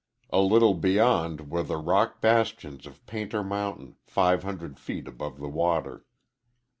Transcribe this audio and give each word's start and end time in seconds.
A 0.31 0.41
little 0.41 0.73
beyond 0.73 1.51
were 1.51 1.61
the 1.61 1.77
rock 1.77 2.21
bastions 2.21 2.87
of 2.87 3.05
Painter 3.05 3.43
Mountain, 3.43 3.97
five 4.03 4.41
hundred' 4.41 4.79
feet 4.79 5.07
above 5.07 5.37
the 5.39 5.47
water. 5.47 6.07